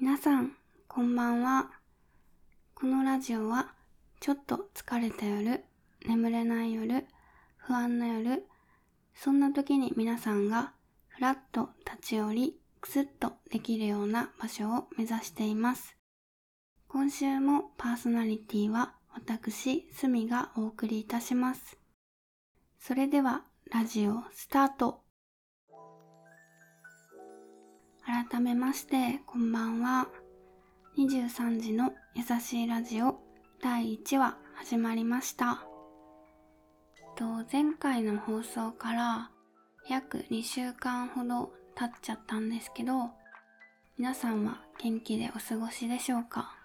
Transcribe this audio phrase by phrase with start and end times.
[0.00, 0.52] 皆さん、
[0.86, 1.72] こんばんは。
[2.76, 3.72] このラジオは、
[4.20, 5.64] ちょっと疲れた夜、
[6.06, 7.04] 眠れない夜、
[7.56, 8.44] 不安な夜、
[9.12, 10.72] そんな時に皆さんが
[11.08, 15.96] ふらっと立ち寄り、くすっとできるような場所を目指しています。
[16.86, 21.76] 今週もパーソナリティは私、すみがお送りいたします。
[22.78, 23.42] それでは、
[23.72, 25.07] ラジオスタート。
[28.08, 30.08] 改めまして、こんばんは。
[30.96, 33.20] 23時の優しいラジオ
[33.62, 35.62] 第1話始まりました。
[37.16, 39.30] と前回の放送から
[39.90, 43.10] 約2週間ほど経っちゃったんですけど、
[43.98, 46.56] 皆さんは元気でお過ごしでしょうか？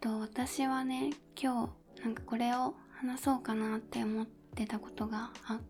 [0.00, 5.60] と私はね、今日なんかこれを話そうかなって思ってたことがあっ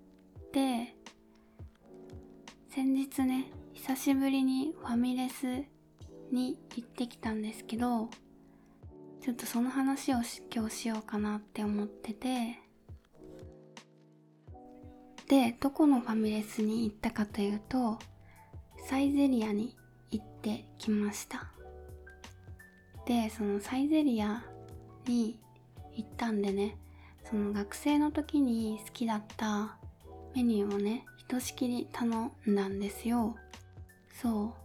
[0.53, 0.95] て、
[2.71, 3.51] 先日ね、
[3.87, 5.45] 久しぶりにファミレス
[6.33, 8.09] に行ってきたんですけど、
[9.21, 12.59] ちょっとその話を今日しようかなって思ってて、
[15.29, 17.99] で、どこのファミレスに行ったかというと、
[18.89, 19.77] サイゼリアに
[20.11, 21.49] 行ってきました。
[23.05, 24.43] で、そのサイゼリア
[25.07, 25.39] に
[25.95, 26.79] 行ったんでね、
[27.29, 29.77] その学生の時に好きだった
[30.35, 33.37] メニューをね、ひとしきり頼んだんですよ。
[34.21, 34.65] そう。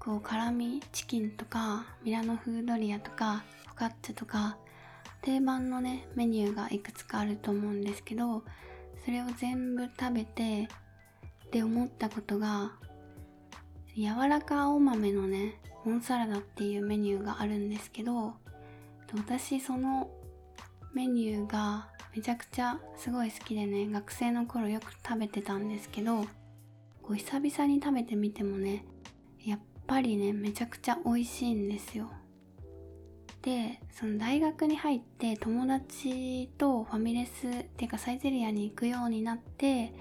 [0.00, 4.56] こう辛味チキンとかミラノフードリアとかフォカッチャとか
[5.20, 8.42] 定番のねメニューがいくつかあると思うんですけど
[9.04, 10.68] それを全部食べて
[11.52, 12.72] で思ったことが
[13.94, 18.32] 柔らか青豆のねモンサラダっていうメニューがあるんですけど
[19.14, 20.10] 私その
[20.94, 26.24] メニューがめちゃくちゃすごい好きでね学生の頃よく食べてたんですけど
[27.10, 28.84] こう久々に食べてみてもね
[29.44, 29.58] やっ
[29.88, 32.08] ぱりねめちゃくちゃ美味しいんですよ。
[33.42, 39.92] でその大学に入って友達とファミレスっていうかサイゼリアに行くようになって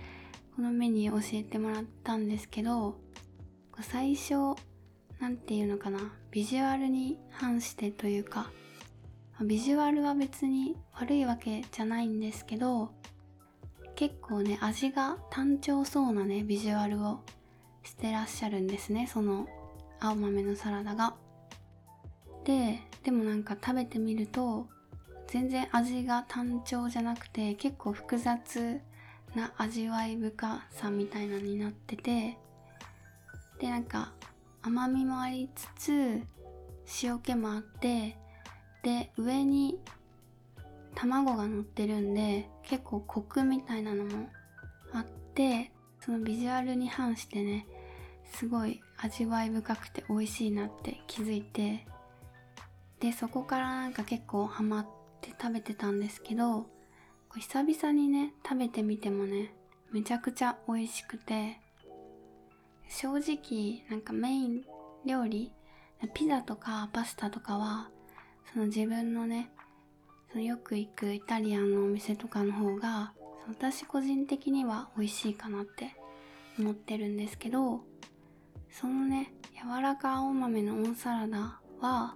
[0.56, 3.00] このメニュー教えてもらったんですけど
[3.81, 4.56] 最初
[5.19, 8.51] 何て言うのかなビジュアルに反してというか
[9.41, 12.91] ビジュアルは別に悪いわけじゃないんですけど
[13.99, 17.19] 結構ね味が単調そうなねビジュアルを
[17.83, 19.45] してらっしゃるんですねその
[19.99, 21.15] 青豆のサラダが。
[22.45, 24.67] ででもなんか食べてみると
[25.27, 28.79] 全然味が単調じゃなくて結構複雑
[29.35, 32.38] な味わい深さみたいなのになってて
[33.59, 34.13] でなんか
[34.61, 36.21] 甘みもありつつ
[37.03, 38.15] 塩気もあって
[38.81, 39.77] で上に
[40.95, 44.29] 卵が乗ってるんで結構コクみたいなのも
[44.94, 47.67] あってそのビジュアルに反してね
[48.33, 51.85] すごい味わい深くて美味しいなって気づいて
[53.00, 54.88] でそこからなんか結構ハマっ
[55.22, 56.67] て食べてたんですけど
[57.38, 59.53] 久々にね食べてみてもね
[59.91, 61.59] めちゃくちゃ美味しくて
[62.89, 64.63] 正直なんかメイン
[65.06, 65.51] 料理
[66.13, 67.89] ピザとかパスタとかは
[68.51, 69.50] その自分のね
[70.35, 73.13] よく行くイタリアンのお店とかの方が
[73.47, 75.95] 私個人的には美味しいかなって
[76.59, 77.81] 思ってるんですけど
[78.69, 82.16] そのね柔らか青豆のオンサラダは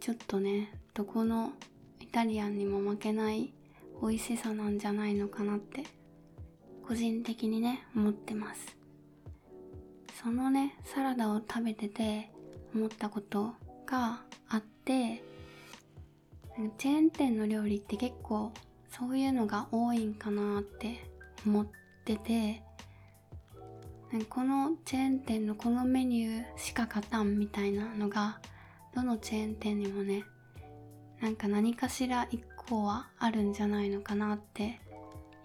[0.00, 1.52] ちょっとねどこの
[2.00, 3.52] イタリアンにも負けない
[4.02, 5.84] 美味しさなんじゃないのかなって
[6.86, 8.76] 個人的にね思ってます。
[10.22, 12.30] そのねサラダを食べてて
[12.74, 13.54] 思ったこと
[13.86, 15.22] があって
[16.78, 18.52] チェーン店の料理って結構
[18.90, 21.08] そういうのが多いんかなって
[21.46, 21.66] 思っ
[22.04, 22.62] てて
[24.28, 28.38] このチェーン店のこのメニューしか勝たんみたいなのが
[28.94, 30.24] どのチェーン店にもね
[31.20, 34.80] なんか何かしら一個はあるんじゃないのかなって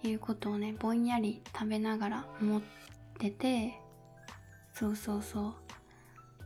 [0.03, 2.61] いうことをねぼんやり食べながら思っ
[3.17, 3.79] てて
[4.73, 5.53] そうそうそう。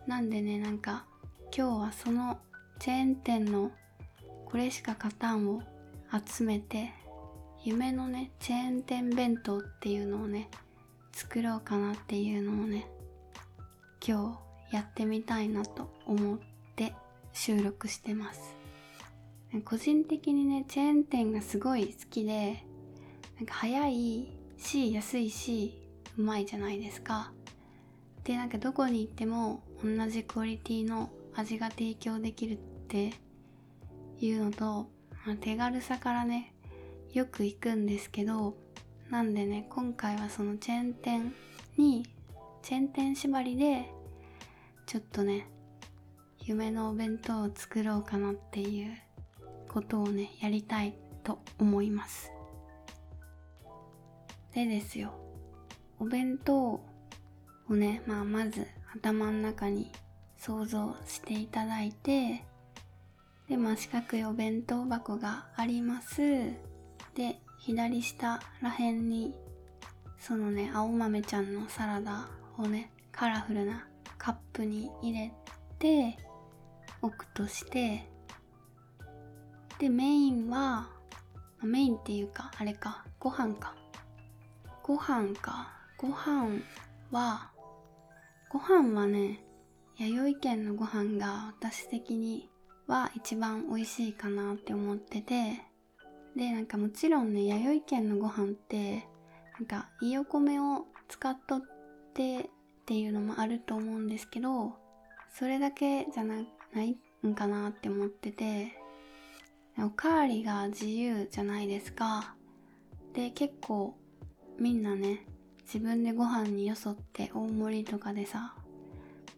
[0.08, 1.06] なんでねなんか
[1.56, 2.40] 今日はその
[2.80, 3.72] チェーン店の
[4.52, 5.62] これしか勝たんを
[6.28, 6.92] 集めて
[7.64, 10.50] 夢のねチェーン店弁当っていうのをね
[11.14, 12.86] 作ろうかなっていうのをね
[14.06, 14.38] 今
[14.70, 16.40] 日やってみたいなと思っ
[16.76, 16.94] て
[17.32, 18.56] 収録してます。
[19.64, 22.64] 個人的にねチェーン店がすごい好きで
[23.38, 25.78] なんか早いし安いし
[26.18, 27.32] うまいじゃないですか。
[28.26, 32.58] でなんかどこに行っても同じクオリティの味が提供できるっ
[32.90, 33.14] て
[34.26, 34.90] いうのと、
[35.26, 36.54] まあ、手軽さからね
[37.14, 38.56] よく行くんですけど
[39.10, 41.34] なんでね今回はそのチェーン店
[41.78, 42.06] に
[42.62, 43.90] チェーン店縛りで
[44.86, 45.48] ちょっとね
[46.40, 48.98] 夢のお弁当を作ろうかなっていう
[49.68, 52.32] ことをねやりたいと思います。
[54.54, 55.14] でですよ
[56.00, 56.82] お弁当を
[57.70, 59.92] ね、まあ、まず頭の中に
[60.38, 62.44] 想像していただいて
[63.52, 66.22] で、まあ、四角いお弁当箱があります。
[67.16, 69.36] で左下らへんに
[70.18, 73.86] そのね青豆ちゃんのサラダをねカラフルな
[74.18, 75.34] カップに入れ
[75.80, 76.18] て
[77.02, 78.08] 置くとして
[79.80, 80.88] でメインは
[81.62, 83.76] メインっていうかあれかご飯か。
[84.82, 85.74] ご飯か。
[85.98, 86.62] ご飯
[87.12, 87.52] は
[88.50, 89.44] ご飯はね
[89.98, 92.51] 弥生県のご飯が私的に
[92.92, 95.62] は一番美味しいかなって思ってて
[96.36, 99.08] でなんかもちろんね弥生県のご飯って
[99.58, 101.62] なんかいいお米を使っとっ
[102.14, 102.46] てっ
[102.86, 104.74] ていうのもあると思うんですけど
[105.34, 106.36] それだけじゃな
[106.84, 108.74] いんかなって思ってて
[109.80, 112.36] おかわりが自由じゃないですか。
[113.14, 113.96] で結構
[114.60, 115.26] みんなね
[115.64, 118.54] 自分でご飯によそって大盛りとかでさ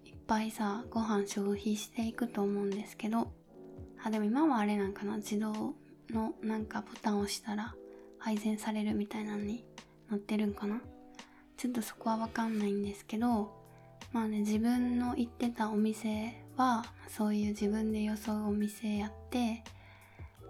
[0.06, 3.32] いっぱいさご飯消費していくと思うんですけど
[4.04, 5.76] あでも今はあれなんかな自動
[6.10, 7.74] のなんかボタンを押したら
[8.20, 9.64] 配膳されるみたいなのに
[10.10, 10.82] なってるんかな。
[11.58, 13.54] ちょっとそこはわかんないんですけど
[14.12, 19.64] まあね自分の行ってたお店はそういう自分で装うお店やって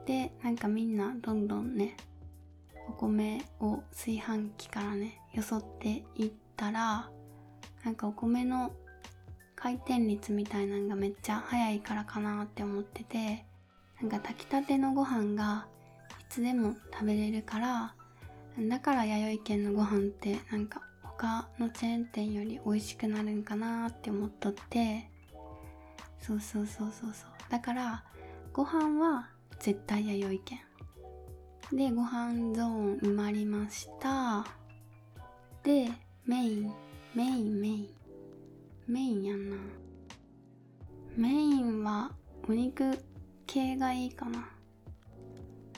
[0.06, 1.96] でなんかみんなどんどんね
[2.90, 7.10] お米を炊飯器からねよそっていったら
[7.86, 8.72] なんかお米の
[9.64, 13.46] 回転率みたいなのがめっちゃ早いからかなって思ってて
[14.02, 15.68] なんか炊きたてのご飯が
[16.20, 17.96] いつでも食べれるから
[18.60, 25.10] だから弥生県のご飯ってなんか他のチェーン店より美味しくなるんかなって思っとって
[26.20, 27.30] そうそうそうそうそう。
[27.50, 28.04] だから
[28.52, 29.30] ご飯は
[29.60, 30.60] 絶対弥生県。
[31.72, 34.46] でご飯ゾーン埋まりました。
[35.64, 35.90] で
[36.26, 36.74] メイン
[37.16, 38.03] メインメイン。
[38.88, 39.56] メインやんな。
[41.16, 42.12] メインは
[42.50, 42.98] お肉
[43.48, 44.50] 系がいいかな。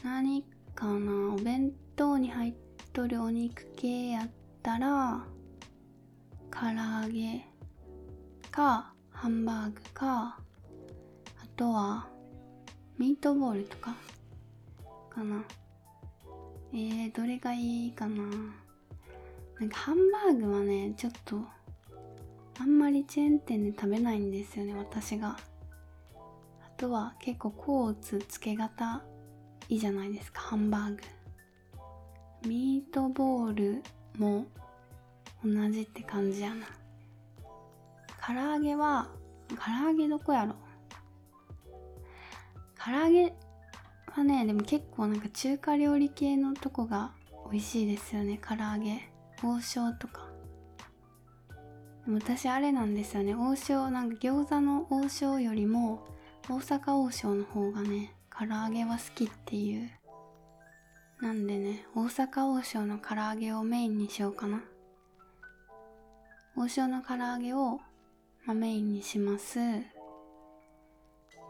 [0.03, 0.43] 何
[0.73, 2.53] かなお弁当に入っ
[2.93, 4.29] とるお肉系やっ
[4.63, 5.25] たら
[6.51, 7.45] 唐揚げ
[8.51, 12.07] かハンバーグかあとは
[12.97, 13.95] ミートボールとか
[15.09, 15.43] かな。
[16.73, 18.23] えー、どれがいいかな。
[19.59, 21.41] なんかハンバーグはねちょっと
[22.59, 25.37] あんまりチェーン店で食べないんですよね私が。
[26.15, 29.03] あとは結構コーツつけ型
[29.69, 31.01] いいじゃないですかハンバーグ。
[32.47, 33.83] ミートボール
[34.17, 34.45] も
[35.43, 36.65] 同じって感じやな。
[38.25, 39.09] 唐揚げは
[39.49, 40.55] 唐揚げどこやろ
[42.83, 43.33] 唐揚げ
[44.07, 47.11] はねでも結構なんか中華料理系のとこが
[47.51, 49.09] 美味しいですよね唐揚げ。
[49.43, 50.24] 王将とか。
[52.07, 53.33] 私あれなんですよね。
[53.33, 56.05] 王将なんか餃子の王将よりも
[56.47, 59.89] 大阪王将の方がね唐揚げは好きっていう。
[61.19, 64.61] なんでね大阪王将の唐揚げをメインにしようかな。
[66.55, 67.79] 王将の唐揚げを、
[68.45, 69.57] ま、メインにします。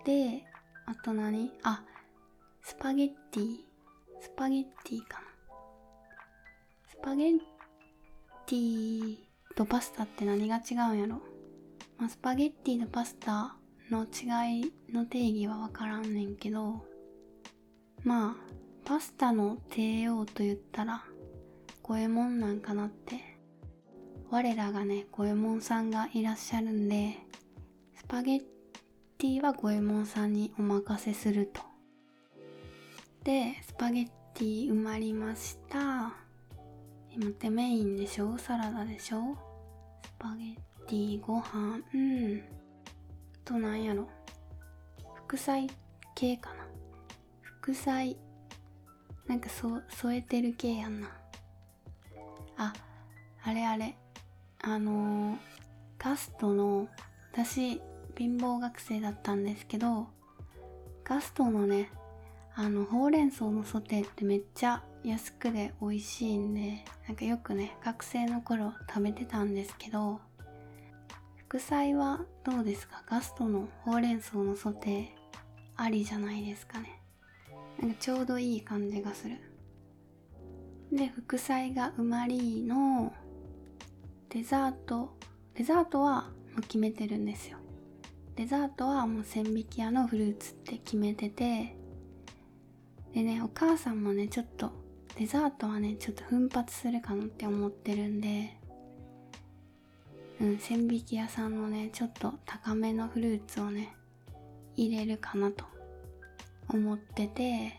[0.05, 0.43] で
[0.85, 1.51] あと何？
[1.63, 1.83] あ
[2.63, 3.57] スパゲッティ。
[4.21, 5.27] スパゲッティかな。
[6.87, 7.39] スパゲッ
[8.47, 9.24] ティ
[9.55, 11.21] とパスタって何が違うんやろ、
[11.97, 13.55] まあ、スパゲッティとパスタ
[13.89, 16.85] の違いの定義はわからんねんけど
[18.03, 18.35] まあ
[18.83, 21.03] パスタの帝王と言ったら
[21.81, 23.35] 五右衛門なんかなって。
[24.31, 27.15] 我らがね五右衛門さんがいらっしゃるんで
[27.95, 28.39] スパゲッ
[29.19, 31.61] ティは五右衛門さんにお任せすると。
[33.23, 36.13] でスパゲッティ埋まりました。
[37.15, 38.37] 待ってメインでしょ？
[38.39, 39.37] サラダでしょ？
[40.17, 40.55] パゲッ
[40.87, 41.81] ティご飯。
[41.93, 42.43] うん。
[43.43, 44.07] となんやろ。
[45.15, 45.67] 副菜
[46.15, 46.67] 系かな。
[47.41, 48.17] 副菜。
[49.27, 51.09] なんかそ添えてる系やんな。
[52.57, 52.73] あ
[53.43, 53.95] あれあれ。
[54.61, 55.37] あのー、
[55.99, 56.87] ガストの
[57.31, 57.81] 私
[58.17, 60.07] 貧乏学生だったんですけど
[61.03, 61.91] ガストのね
[62.55, 70.19] あのほうれん草のソテーってめっちゃ安くで美味しいんでなんかよくね学生の頃食べてたんですけど
[71.37, 73.03] 副菜はどうですか？
[73.07, 75.05] ガストのほうれん草のソテー
[75.77, 76.99] ありじゃないですかね。
[77.79, 79.37] なんかちょうどいい感じがする。
[80.91, 83.13] で副菜がうまりの
[84.29, 85.15] デザート。
[85.53, 87.57] デザートはもう決めてるんですよ。
[88.35, 91.77] デザートはもう千匹屋のフルーツって決めてて
[93.13, 94.71] でねお母さんもねちょっと
[95.17, 98.57] デザートはねちょっと奮発するかなって思ってるんで
[100.41, 103.95] うん千匹屋さんのねちょっと高めのフルーツをね
[104.75, 105.63] 入れるかなと
[106.69, 107.77] 思ってて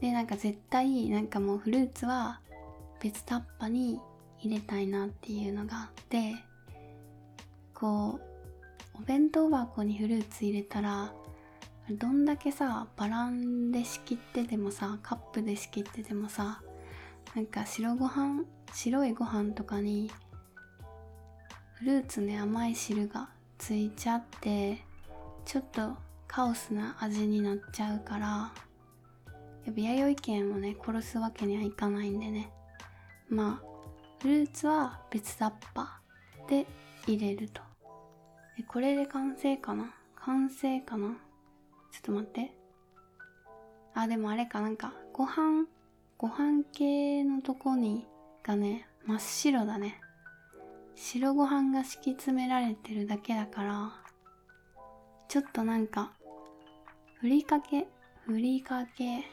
[0.00, 2.40] でなんか絶対なんかもうフルーツは
[3.00, 4.00] 別タッパに
[4.40, 6.34] 入れたいなっていうのがあって
[7.74, 8.18] こ
[8.94, 11.12] うお弁当箱にフルーツ入れたら
[11.90, 16.60] どんだけさバランで仕切っててもさカップで仕切っててもさ
[17.34, 20.10] なんか白ご飯白いご飯とかに
[21.74, 23.28] フルーツの甘い汁が
[23.58, 24.78] ついちゃって
[25.44, 25.94] ちょっと
[26.26, 28.26] カオスな味になっちゃうから
[29.64, 32.50] やっぱ弥生県をね殺すわけにはいかないんでね。
[33.28, 33.66] まあ
[34.22, 36.00] フルーツは別タッパ
[36.48, 36.66] で
[37.06, 37.62] 入れると。
[38.68, 39.94] これで完成かな？
[40.16, 41.16] 完成かな？
[41.96, 42.52] ちょっと待って。
[43.94, 45.66] あ、でもあれかなんか、ご飯、
[46.18, 48.06] ご飯系のとこに、
[48.42, 49.98] がね、真っ白だね。
[50.94, 53.92] 白ご飯が敷き詰められてるだけだから、
[55.28, 56.12] ちょっとなんか、
[57.14, 57.88] ふりかけ、
[58.26, 59.24] ふりかけ、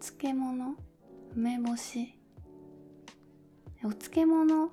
[0.00, 0.74] 漬物、
[1.36, 2.18] 梅干し。
[3.84, 4.68] お漬物、お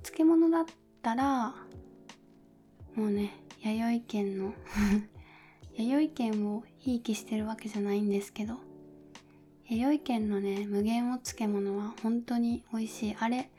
[0.00, 0.64] 漬物だっ
[1.02, 1.54] たら、
[2.94, 4.54] もうね、弥生県の
[5.76, 8.56] 弥生県をひいきしてるわけじゃないんですけど
[9.68, 13.16] 弥生県のね無限お漬物は本当に美味しい。
[13.18, 13.50] あれ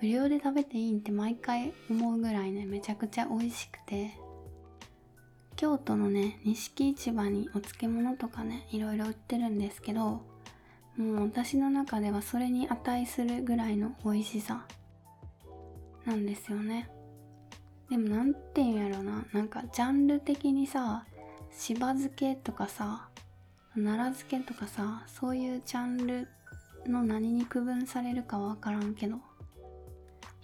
[0.00, 4.12] 無料で食べていいんって毎回思うぐらいねめちゃくちゃ美味しくて。
[5.56, 10.22] 京都のね錦市場にお漬物とかねいろいろ売ってるんですけど
[10.96, 14.66] もう私の中ではそれに値するぐらいの美味しさ。
[16.06, 16.88] なんですよね。
[17.90, 19.26] でも何て言うんやろな。
[19.32, 21.04] なんかジャンル的にさ
[21.52, 23.08] しば漬けとかさ
[23.74, 26.28] 奈良漬けとかさそういうジャンル
[26.86, 29.16] の何に区分されるかわからんけど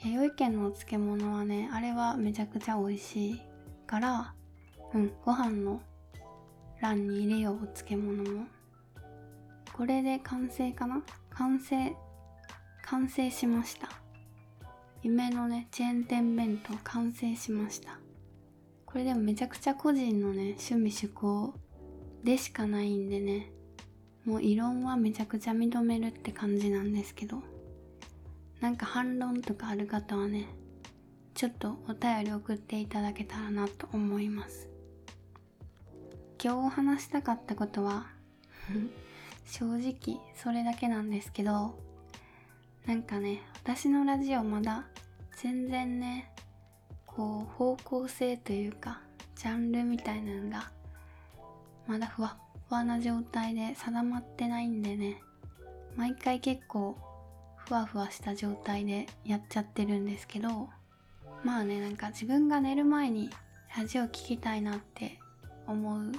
[0.04, 3.40] 弥生県のお漬物はねあれはめちゃくちゃ美味しい
[3.86, 4.34] から
[4.94, 5.80] うんご飯の
[6.80, 8.46] 欄に入れようお漬物も。
[9.72, 11.02] これで完成かな？
[11.30, 11.94] 完成
[12.84, 13.88] 完成しました。
[15.02, 17.98] 夢のねチェーン店弁当完成しました。
[18.96, 21.52] これでもめちゃくちゃ個人のね趣味趣向
[22.24, 23.52] でしかないんでね
[24.24, 27.42] もう異論はめちゃくちゃ認めるって感じなんですけど
[28.62, 30.46] なんか反論とかある方はね
[31.34, 34.70] ちょっとお便り送っていただけたらなと思います。
[36.42, 38.06] 今日話したかったことは
[39.44, 41.78] 正直それだけなんですけど
[42.86, 44.86] なんかね私のラジオまだ
[45.36, 46.32] 全然ね
[47.16, 49.00] こう方向性というか
[49.36, 50.70] ジャンルみたいなのが
[51.86, 55.22] まだふわっふわな状態で定まってないんでね。
[55.96, 56.96] 毎回結構
[57.56, 60.68] ふわふわした状態でやっちゃってるんですけど
[61.42, 63.30] まあねなんか自分が寝る前に
[63.76, 65.18] ラジオ聴きたいなって
[65.66, 66.12] 思う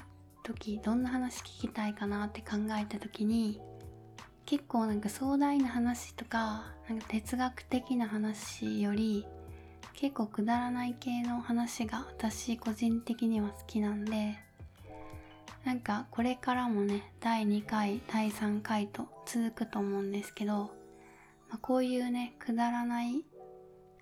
[0.44, 3.62] 時どんな話聞きたいかなって考えた時に
[4.46, 9.28] 結構なんか壮大な話とかなんか哲学的な話より
[9.98, 14.38] 結構くだらない系の話が私個人的には好きなんで
[15.66, 20.54] なんかこれからもね第2回第3回と続くと思うんですけど、
[21.50, 23.24] まあ、こういうねくだらない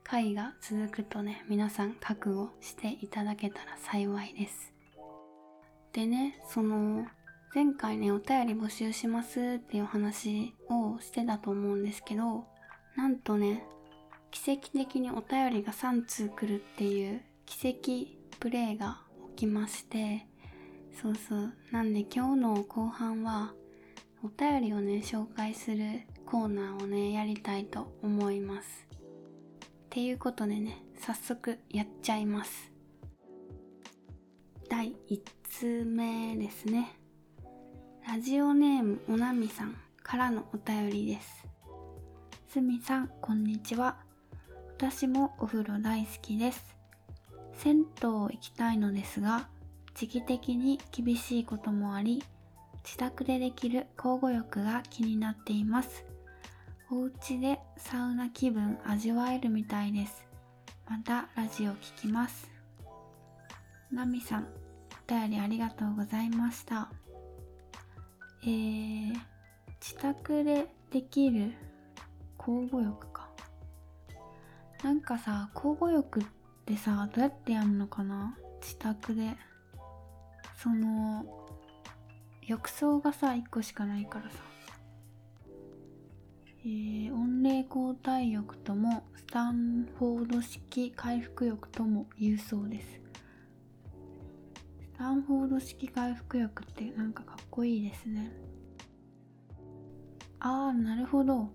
[0.03, 4.73] 回が続くとね皆さん覚悟していただけたら幸いです。
[5.93, 7.07] でねその
[7.53, 12.43] 前回ねお便り募集しますっていう話をしてたと思うんですけど
[12.97, 13.63] なんとね
[14.35, 18.99] 奇跡的にお便りが3通来るっていう奇跡プレイが
[19.37, 20.27] 起きまして
[21.01, 21.53] そうそう。
[21.71, 23.53] なんで今日の後半は
[24.23, 28.87] お便りをね紹介するコーナーをねやりたいと思います。
[28.87, 28.89] っ
[29.89, 32.71] ていうことでね早速やっちゃいます。
[34.69, 36.99] 第1通目ですね。
[38.05, 41.47] ラジオネームおなみさんからのお便りです。
[42.49, 44.04] すみさんこんにちは。
[44.77, 46.75] 私もお風呂大好きです。
[47.53, 49.48] 銭湯行きたいのですが
[49.94, 52.22] 時期的に厳しいこともあり
[52.84, 56.03] 自宅でできる交互浴が気になっています。
[56.91, 60.25] お家でサウナ気分味わえるみたいです。
[60.89, 62.51] またラジオ聞きます。
[63.89, 64.48] ナミさん
[65.08, 66.91] お便りありがとうございました。
[68.44, 69.13] えー、
[69.79, 71.53] 自宅でできる
[72.38, 73.08] 交互浴
[74.84, 76.24] なんかさ交互浴っ
[76.65, 78.38] てさどうやってやるのかな？
[78.62, 79.36] 自宅で。
[80.58, 81.25] その
[82.48, 84.38] 浴槽がさ1個しかないからさ。
[86.63, 93.01] えー、温冷交代浴ともスタンフォード式回復浴とも言うそうです。
[94.82, 98.32] スタンフォード式回復浴ってなんかかっこいいですね。
[100.39, 101.50] ああなるほど。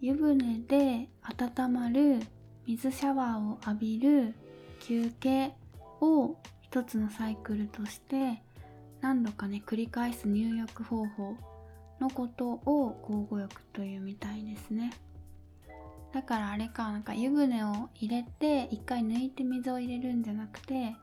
[0.00, 2.18] 湯船で温まる
[2.66, 4.34] 水シャワーを浴びる
[4.80, 5.52] 休憩
[6.00, 8.42] を一つのサイクルとして
[9.00, 11.36] 何度かね繰り返す入浴方法
[12.00, 14.92] のことを交互浴というみたいですね。
[16.12, 20.94] だからあれかなんか湯船を入れて一回抜いて水を入れるんじゃなくて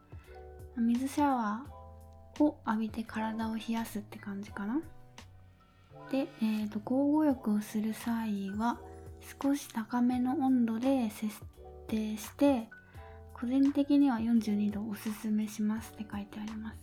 [0.78, 4.82] 水シャワーを浴びて体を冷やすって感じかな。
[6.12, 8.80] で、えーと、交互浴をする際は
[9.42, 11.34] 少し高めの温度で設
[11.88, 12.68] 定して
[13.34, 16.78] 個人的には42度おすすめしますって書いてあります。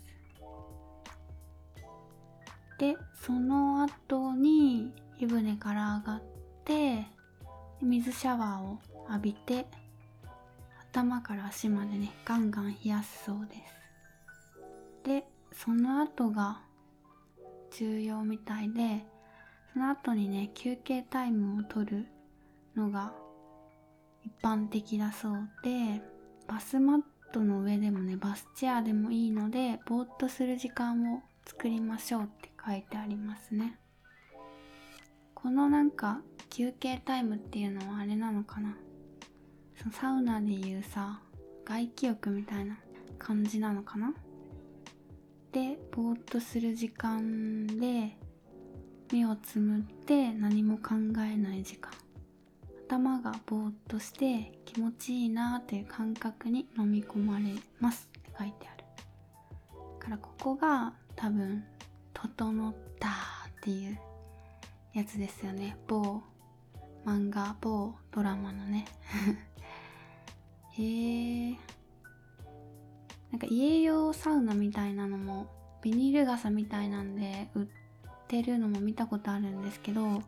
[2.79, 6.23] でその後に湯船から上がっ
[6.65, 7.07] て
[7.81, 8.79] 水シャワーを
[9.09, 9.67] 浴びて
[10.93, 13.61] 頭から足までねガンガン冷やすそうです。
[15.05, 16.61] でその後が
[17.71, 19.05] 重要みたいで
[19.73, 22.07] その後にね休憩タイムを取る
[22.77, 23.13] のが
[24.23, 26.03] 一般的だそうで
[26.47, 27.01] バスマッ
[27.33, 33.79] トの上でもねバスチェアでもいいのでぼーっとする時間を作りましょうって書いてありますね。
[35.35, 38.77] このなんか休憩タイムっていうのはあれなのかな。
[39.77, 41.21] そのサウナでいうさ
[41.65, 42.79] 外気浴みたいな
[43.19, 44.13] 感じなのかな。
[45.53, 48.17] でぼーっとする時間で
[49.13, 51.93] 目をつむって何も考えない時間。
[52.89, 57.47] 頭がぼーっとして気持ちいいなという感覚に飲み込まれ
[57.81, 58.85] ますって書いてある。
[59.99, 61.65] からここが多分
[62.15, 63.09] 「整った」
[63.59, 63.99] っていう
[64.95, 65.77] やつですよね。
[65.89, 66.23] 某
[67.05, 68.85] 漫画某ドラマのね。
[70.79, 71.57] へえ
[73.33, 75.49] なんか家用サウナみたいなのも
[75.83, 77.67] ビニール傘みたいなんで売っ
[78.29, 80.23] てるのも見たことあるんですけど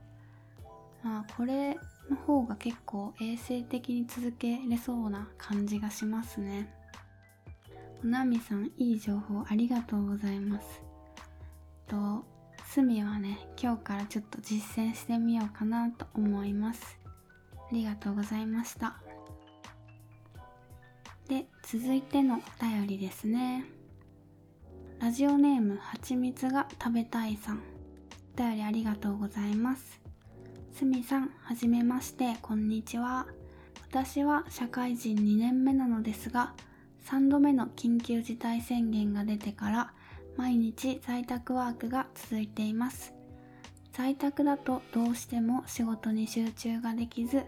[1.04, 1.78] まあこれ
[2.10, 6.72] の方が結構衛生的に続けれそうな感じがしますね。
[8.02, 10.82] おなみさんいい情報ありがとうございます。
[11.86, 12.24] と
[12.66, 16.98] すみはね今日からちょっと実践してみようかなと思います。
[17.54, 18.96] ありがとうございました。
[21.28, 23.64] で続いてのお便りですね。
[25.00, 27.62] ラジオネームはちみつが食べたいさん。
[28.34, 30.07] お便りありがとうございます。
[30.72, 33.26] すみさん、はじめまして、こんにちは。
[33.90, 36.54] 私は社会人2年目なのですが、
[37.06, 39.92] 3度目の緊急事態宣言が出てから
[40.36, 43.12] 毎日在宅ワークが続いています。
[43.92, 47.42] 在宅だとどうしても仕事に集中ができず、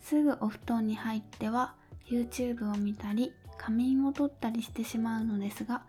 [0.00, 1.74] すぐお布団に入っては
[2.10, 5.82] YouTube を見たり仮眠を取ったりしてしまうのですが、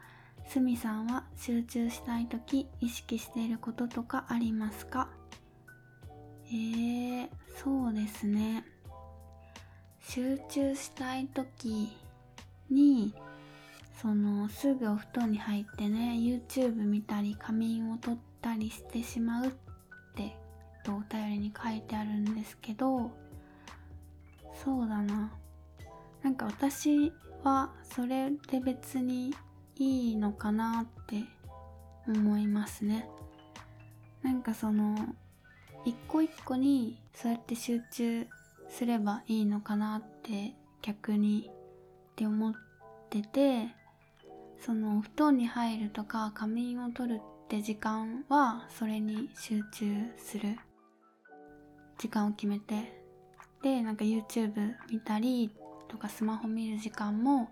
[0.47, 5.09] すみさんは集中したい時意識していることとかありますか？
[6.53, 7.29] えー、
[7.63, 8.63] そうですね。
[10.01, 11.97] 集中したい時
[12.69, 13.15] に
[13.99, 19.51] そのすぐお布団に入ってね YouTube 見たり仮眠を取ったりしてしまうっ
[20.13, 20.35] て
[20.87, 23.09] お便りに書いてあるんですけど
[24.63, 25.31] そうだな。
[26.21, 27.11] なんか私
[27.43, 29.33] はそれで別に
[29.77, 31.23] いいのかなって
[32.07, 33.09] 思いますね。
[34.21, 34.95] なんかその
[35.85, 38.27] 一個一個にそうやって集中
[38.69, 42.53] すればいいのかなって逆にって思っ
[43.09, 43.67] てて
[44.65, 50.57] その布団に入るとか仮眠を取るって時間はそれに集中する。
[51.97, 53.01] 時間を決めて。
[53.61, 55.55] でなんか YouTube 見たり
[55.87, 57.49] とかスマホ見る時間も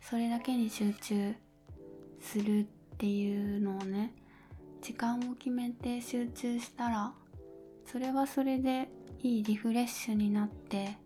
[0.00, 1.34] それだけに集中
[2.18, 2.64] するっ
[2.96, 4.14] ていうのをね
[4.80, 7.12] 時間を決めて集中したら
[7.90, 8.88] それはそれで
[9.20, 10.96] いいリフレッシュになって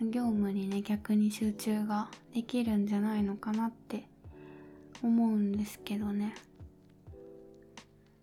[0.00, 4.08] 業務にね逆に集中ができるんじゃないのかなって
[5.00, 6.34] 思うんですけどね。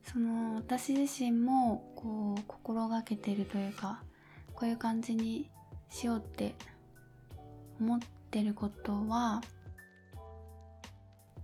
[0.03, 4.03] その私自身もこう心がけてるというか
[4.53, 5.49] こういう感じに
[5.89, 6.53] しようって
[7.79, 9.39] 思ってることは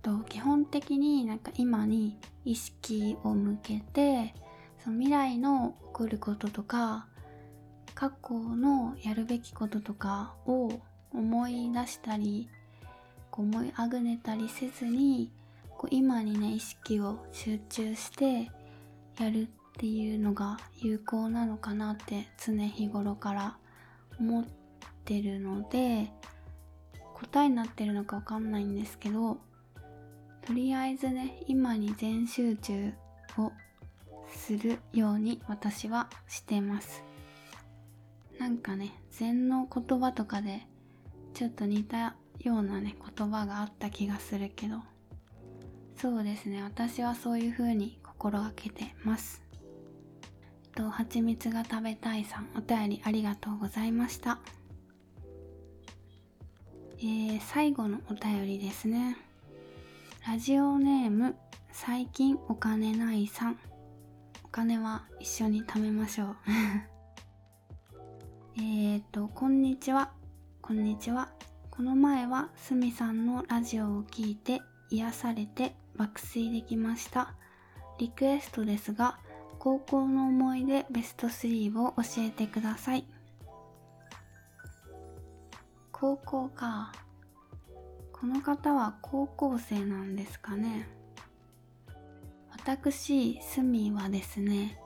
[0.02, 4.34] と基本的になんか今に意識を向けて
[4.88, 7.06] その未来の起こることとか
[7.94, 10.80] 過去のやるべきこととかを
[11.12, 12.48] 思い出したり
[13.30, 15.30] こう思いあぐねたりせずに
[15.76, 18.50] こう今にね意識を集中して
[19.20, 19.46] やるっ
[19.76, 23.58] ていうのが有効なのかなって常日頃から
[24.18, 24.44] 思っ
[25.04, 26.10] てるので
[27.12, 29.36] 答えになってるのかわかんないんですけど
[30.46, 32.94] とりあえずね今に全集中
[33.36, 33.52] を
[34.38, 37.02] するように私はしてます。
[38.38, 40.66] なんかね禅の言葉とかで
[41.34, 44.76] ちょっと似たようなね言葉があった気がするけど。
[45.96, 49.42] そうですね私はそういう風に心がけてます。
[50.74, 54.38] と蜂蜜が食べたいさんお便りありがとうございました。
[57.00, 59.16] えー、最後のお便りですね。
[60.26, 61.34] ラジオネーム
[61.72, 63.58] 最近お金ないさん。
[64.48, 66.36] お金は一緒に貯めましょう。
[68.56, 70.10] えっとこんにちは。
[70.62, 71.28] こんにちは。
[71.70, 77.34] この前はすみさんのラジオを聞いて癒されて爆睡できました。
[77.98, 79.18] リクエストですが
[79.58, 83.04] 高校の思い出ベスト3を教えてください。
[85.92, 86.92] 高校か。
[88.12, 90.97] この方は高校生なんですかね。
[92.68, 94.78] 私スミはですね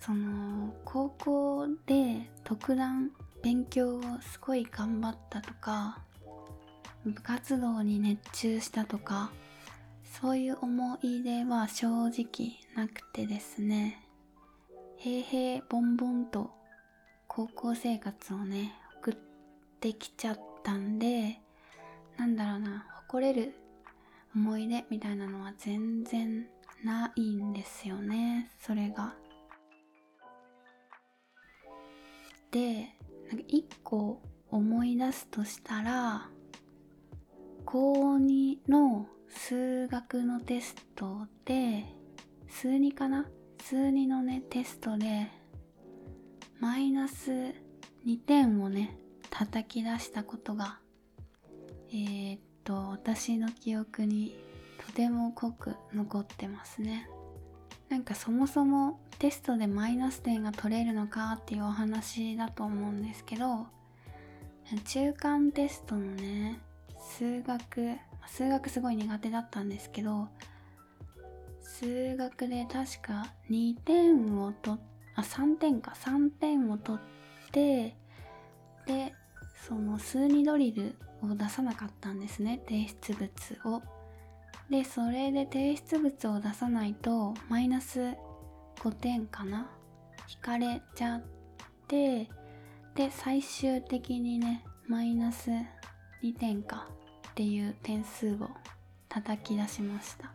[0.00, 3.12] その高校で特段
[3.44, 6.00] 勉強をすごい頑張ったとか
[7.04, 9.30] 部活動に熱中したとか
[10.20, 14.02] そういう思い出は正直なくてですね
[14.96, 16.50] 平々ボンボンと
[17.28, 19.16] 高校生活をね送っ
[19.78, 21.38] てきちゃったんで
[22.16, 23.54] なんだろうな誇れる
[24.34, 26.48] 思い出みたいなのは全然
[26.86, 29.14] ないんですよねそれが。
[32.52, 32.94] で
[33.28, 36.30] なんか一個思い出すとしたら
[37.64, 41.84] 高2の数学のテストで
[42.48, 43.26] 数2かな？
[43.58, 45.26] 数2のねテストで
[46.60, 47.32] マイナス
[48.06, 48.96] 2点をね
[49.28, 50.78] 叩き出したことが
[51.90, 54.45] えー、っと私の記憶に
[54.86, 57.08] とても濃く残ってますね。
[57.88, 63.66] なんかそもそもテストでマイナス点が取れるのかっていうお話だと思うんですけど
[64.86, 66.58] 中間テストのね
[66.98, 67.96] 数学
[68.26, 70.28] 数学すごい苦手だったんですけど
[71.60, 74.78] 数学で確か2点を取
[75.14, 75.92] あ3点か。
[75.96, 77.96] 3点を取って
[78.86, 79.14] で
[79.66, 82.60] その数二ドリルを出さなかったんですね。
[82.68, 83.14] 提出
[83.64, 83.95] 物を。
[84.70, 88.14] でそれで提出物を出さないとマイナス
[88.80, 89.70] 5点かな？
[90.28, 91.22] 引かれちゃっ
[91.86, 92.28] て
[92.94, 95.50] で最終的にねマイナス
[96.22, 96.88] 2点か？
[97.30, 98.48] っていう点数を
[99.08, 100.28] 叩き出しました。
[100.28, 100.30] っ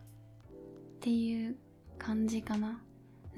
[1.01, 1.55] ていう
[1.97, 2.79] 感じかな。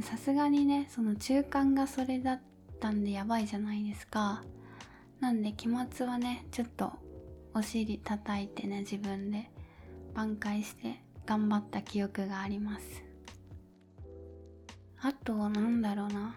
[0.01, 2.41] さすがにねその中間がそれだっ
[2.79, 4.43] たんでやばいじゃないですか。
[5.19, 6.91] なんで期末はねちょっと
[7.53, 9.49] お尻叩いてね自分で。
[10.15, 12.85] 挽回して頑張った記憶があります。
[15.01, 16.35] あとなんだろうな。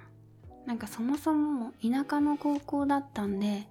[0.67, 3.69] なんかそもそも田舎の高校だったんで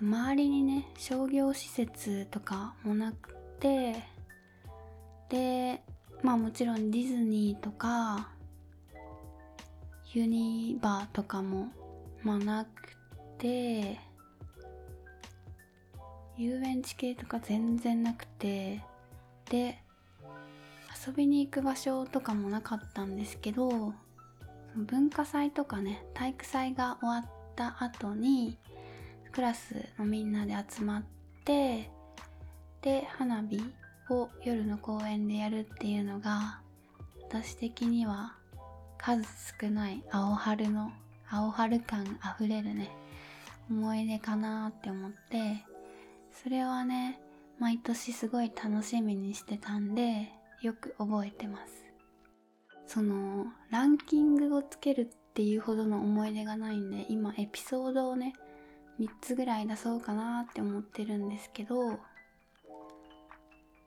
[0.00, 4.02] 周りにね商業施設とかもなくて
[5.28, 5.82] で
[6.22, 8.30] まあもちろんディズニーとか
[10.14, 11.68] ユニバーとかも
[12.22, 12.96] まあなく
[13.36, 14.00] て
[16.38, 18.82] 遊園地系とか全然なくて
[19.50, 19.82] で
[21.06, 23.92] 遊びに行く場所とかもなかったんですけど
[24.76, 27.24] 文化祭とかね体育祭が終わっ
[27.56, 28.56] た後に
[29.32, 31.02] クラスのみんなで集まっ
[31.44, 31.90] て
[32.80, 33.60] で花火
[34.10, 36.60] を夜の公園でやるっていうのが
[37.28, 38.34] 私的には
[38.98, 39.22] 数
[39.60, 40.90] 少ない青春の
[41.30, 42.90] 青春感あふれるね
[43.70, 45.64] 思い出かなって思って
[46.42, 47.20] それはね
[47.60, 50.30] 毎年すごい楽しみにしてたんで
[50.62, 51.84] よく覚えてます。
[52.86, 58.32] そのランキングをつけるっていうほどの思い出がないんで今エピソードをね
[58.98, 61.90] 3つぐらい出そうかなって思ってるんですけど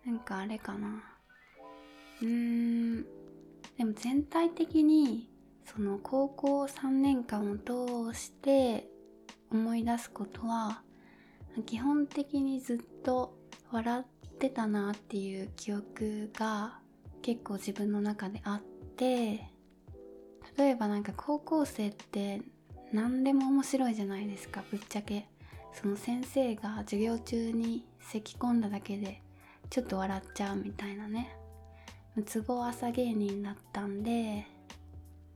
[0.06, 1.04] なんかあれかな。
[2.22, 3.04] うーん。
[3.78, 5.30] でも全体的に
[5.66, 8.88] その高校3年間を通して
[9.52, 10.84] 思い出すことは
[11.66, 13.43] 基本的にずっと
[13.74, 16.78] 笑ってたなっていう記憶が
[17.24, 18.62] 結構自分の中であっ
[18.96, 19.50] て
[20.56, 22.42] 例えばなんか高校生って
[22.92, 24.64] 何でも面白いじゃないですか。
[24.70, 25.28] ぶっちゃけ。
[25.74, 29.24] その先生が授業中に咳き込んだだけで
[29.72, 31.36] ちょっと笑っちゃうみたいなね。
[32.28, 34.46] つぼ朝芸人だったんで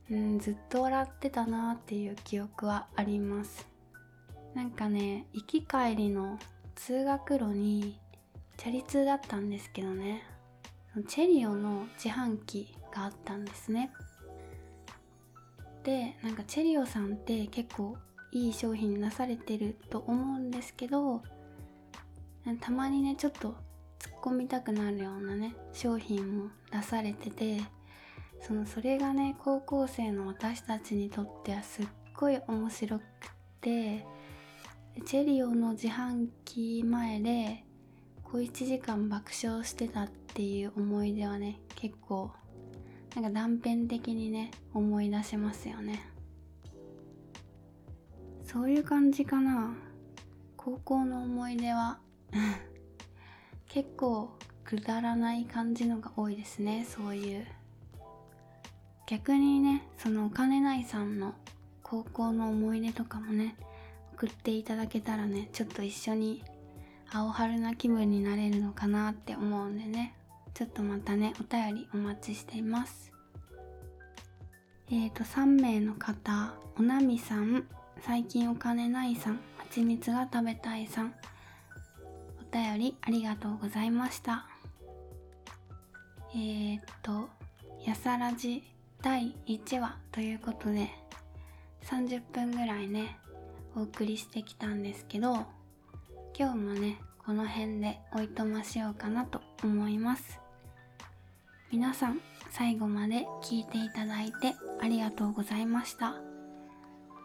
[0.08, 3.66] うんずっと笑ってたなっていう記憶はあります。
[4.54, 6.38] なんかね行き帰りの
[6.76, 7.98] 通学路に
[8.58, 10.24] チャリ通だったんですけどね。
[11.06, 13.92] チェリオの自販機があったんですね。
[15.84, 17.96] でなんかチェリオさんって結構
[18.32, 21.22] いい商品出されてると思うんですけど
[22.60, 23.54] たまにねちょっと
[23.98, 27.60] 突っ込みたくなるようなね商品も出されてて
[28.42, 33.04] そのそれがね高校生の私たちにとってはすっごい面白くっ
[33.60, 34.04] て
[35.06, 37.64] チェリオの自販機前で
[38.30, 42.30] 小1時間爆笑してたっていう思い出はね結構
[43.14, 46.04] なんか断片的にね思い出せますよね。
[48.44, 49.74] そういう感じかな。
[50.56, 51.98] 高校の思い出は。
[53.66, 54.30] 結構
[54.62, 57.46] くだらない感じのが多いですねそういう。
[59.06, 61.34] 逆にねそのお金ないさんの
[61.82, 63.56] 高校の思い出とかもね
[64.12, 66.44] 送っていただけたらねちょっと一緒に
[67.12, 70.14] 青春な気分になれるのかなって思うんでね。
[70.54, 73.12] ちょっとまたねお便りお待ちしています。
[74.90, 76.54] えーと3名の方。
[76.78, 77.66] おなみさん。
[78.00, 79.34] 最近お金ないさん。
[79.56, 81.14] はちみつが食べたいさん。
[82.40, 84.46] お便りありがとうございました。
[86.34, 87.28] えーと
[87.84, 88.62] やさらじ
[89.00, 90.90] 第1話ということで
[91.84, 93.16] 30分ぐらいね
[93.76, 95.46] お送りしてきたんですけど
[96.38, 100.38] 今日もねこの辺でおいとましようかなと思います。
[101.72, 102.20] 皆さん
[102.52, 106.14] 最後まで聞いていただいてありがとうございました。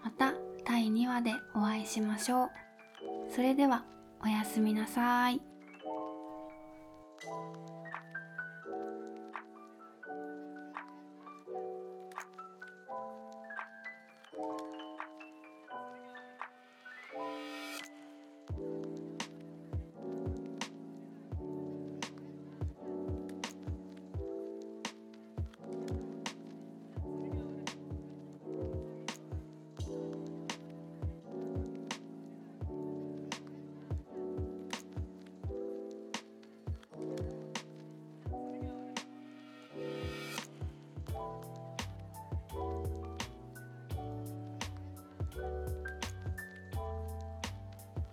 [0.04, 0.34] また
[0.65, 2.49] 第2話でお会いしましょう。
[3.30, 3.86] それでは
[4.23, 5.53] おやすみなさい。